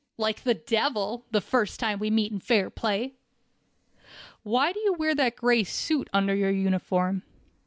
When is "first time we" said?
1.41-2.09